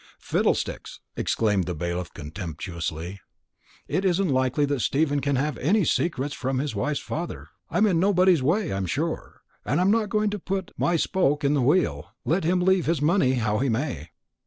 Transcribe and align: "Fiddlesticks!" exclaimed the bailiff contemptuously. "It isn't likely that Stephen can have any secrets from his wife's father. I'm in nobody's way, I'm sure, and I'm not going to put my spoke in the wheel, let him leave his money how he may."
"Fiddlesticks!" 0.17 0.99
exclaimed 1.15 1.65
the 1.67 1.75
bailiff 1.75 2.11
contemptuously. 2.15 3.19
"It 3.87 4.03
isn't 4.03 4.29
likely 4.29 4.65
that 4.65 4.79
Stephen 4.79 5.19
can 5.19 5.35
have 5.35 5.59
any 5.59 5.85
secrets 5.85 6.33
from 6.33 6.57
his 6.57 6.73
wife's 6.75 6.99
father. 6.99 7.49
I'm 7.69 7.85
in 7.85 7.99
nobody's 7.99 8.41
way, 8.41 8.73
I'm 8.73 8.87
sure, 8.87 9.43
and 9.63 9.79
I'm 9.79 9.91
not 9.91 10.09
going 10.09 10.31
to 10.31 10.39
put 10.39 10.71
my 10.75 10.95
spoke 10.95 11.43
in 11.43 11.53
the 11.53 11.61
wheel, 11.61 12.15
let 12.25 12.43
him 12.43 12.61
leave 12.61 12.87
his 12.87 12.99
money 12.99 13.33
how 13.35 13.59
he 13.59 13.69
may." 13.69 14.09